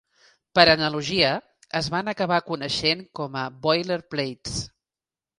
Per 0.59 0.63
analogia, 0.71 1.33
es 1.79 1.89
van 1.95 2.09
acabar 2.13 2.39
coneixent 2.47 3.03
com 3.19 3.37
a 3.43 3.43
"boilerplates". 3.67 4.57